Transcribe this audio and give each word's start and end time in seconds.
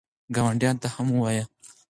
ګاونډیانو 0.35 0.81
ته 0.83 0.87
هم 0.95 1.07
ووایئ. 1.11 1.43